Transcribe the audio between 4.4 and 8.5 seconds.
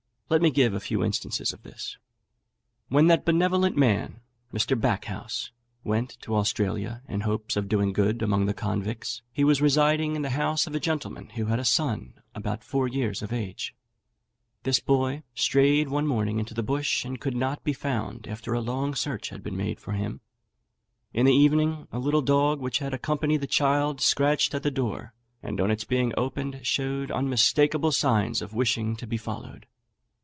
Mr. Backhouse, went to Australia, in hopes of doing good among